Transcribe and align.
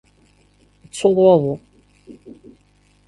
Yettsuḍ 0.83 1.17
waḍu. 1.25 1.55